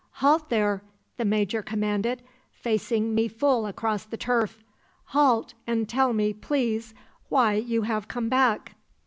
[0.13, 0.81] "'Halt there!'
[1.17, 4.63] the Major commanded, facing me full across the turf.
[5.09, 6.95] 'Halt, and tell me, please,
[7.29, 8.73] why you have come back!'